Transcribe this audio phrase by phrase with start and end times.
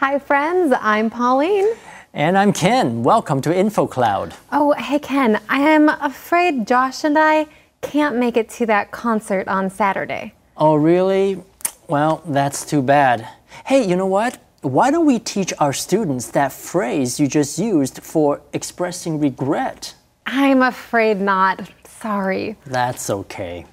[0.00, 0.72] Hi, friends.
[0.80, 1.66] I'm Pauline.
[2.14, 3.02] And I'm Ken.
[3.02, 4.32] Welcome to InfoCloud.
[4.52, 5.40] Oh, hey, Ken.
[5.48, 7.48] I am afraid Josh and I
[7.80, 10.34] can't make it to that concert on Saturday.
[10.56, 11.42] Oh, really?
[11.88, 13.26] Well, that's too bad.
[13.66, 14.38] Hey, you know what?
[14.60, 19.96] Why don't we teach our students that phrase you just used for expressing regret?
[20.26, 21.68] I'm afraid not.
[21.84, 22.56] Sorry.
[22.66, 23.66] That's okay.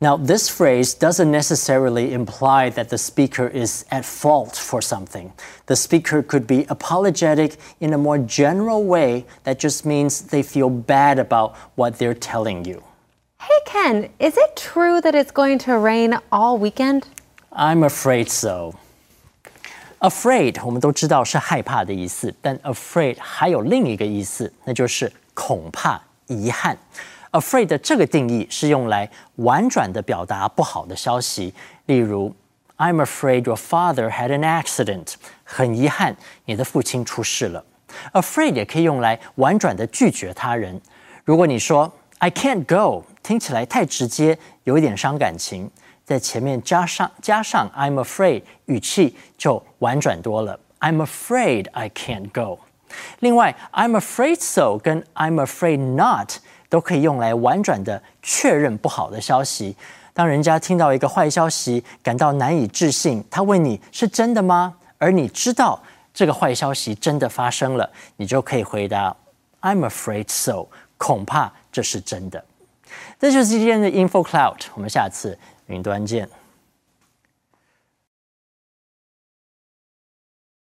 [0.00, 5.32] Now, this phrase doesn't necessarily imply that the speaker is at fault for something.
[5.66, 10.68] The speaker could be apologetic in a more general way that just means they feel
[10.68, 12.82] bad about what they're telling you.
[13.40, 17.06] Hey, Ken, is it true that it's going to rain all weekend?
[17.52, 18.74] I'm afraid so.
[20.00, 26.76] Afraid 我们都知道是害怕的意思，但 afraid 还有另一个意思，那就是恐怕、遗憾。
[27.32, 31.52] Afraid 的这个定义是用来婉转的表达不好的消息，
[31.86, 32.32] 例如，
[32.76, 35.14] I'm afraid your father had an accident。
[35.42, 37.64] 很遗憾，你的父亲出事了。
[38.12, 40.80] Afraid 也可以用来婉转的拒绝他人。
[41.24, 45.70] 如果你说 I can't go，听起来太直接，有一点伤感情，
[46.04, 50.58] 在前面加上加上 I'm afraid，语气就婉转多了。
[50.80, 52.60] I'm afraid I can't go。
[53.20, 56.38] 另外，I'm afraid so 跟 I'm afraid not。
[56.69, 59.75] 都可以用来婉转的确认不好的消息。
[60.13, 64.75] 当人家听到一个坏消息，感到难以置信，他问你是真的吗？
[64.97, 65.81] 而你知道
[66.13, 69.15] 这个坏消息真的发生了，你就可以回答
[69.61, 70.67] "I'm afraid so"，
[70.97, 72.43] 恐怕这是真的。
[73.19, 76.27] 这就是今天的 Info Cloud，我们下次云端见。